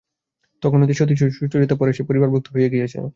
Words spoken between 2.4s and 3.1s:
হইয়া গিয়াছিল।